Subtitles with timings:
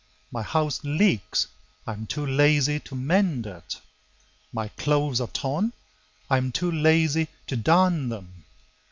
[0.31, 1.45] My house leaks;
[1.85, 3.79] I am too lazy to mend it.
[4.51, 5.73] My clothes are torn;
[6.27, 8.43] I am too lazy to darn them.